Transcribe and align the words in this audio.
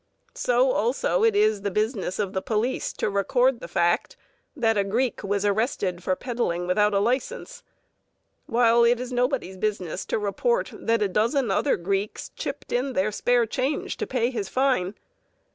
So 0.33 0.71
also 0.71 1.23
it 1.23 1.35
is 1.35 1.61
the 1.61 1.69
business 1.69 2.17
of 2.17 2.33
the 2.33 2.41
police 2.41 2.91
to 2.93 3.07
record 3.07 3.59
the 3.59 3.67
fact 3.67 4.17
that 4.55 4.75
a 4.75 4.83
Greek 4.83 5.23
was 5.23 5.45
arrested 5.45 6.01
for 6.01 6.15
peddling 6.15 6.65
without 6.65 6.95
a 6.95 6.99
license, 6.99 7.61
while 8.47 8.83
it 8.83 8.99
is 8.99 9.13
nobody's 9.13 9.57
business 9.57 10.03
to 10.05 10.17
report 10.17 10.71
that 10.73 11.03
a 11.03 11.07
dozen 11.07 11.51
other 11.51 11.77
Greeks 11.77 12.29
chipped 12.35 12.71
in 12.71 12.93
their 12.93 13.11
spare 13.11 13.45
change 13.45 13.95
to 13.97 14.07
pay 14.07 14.31
his 14.31 14.49
fine. 14.49 14.95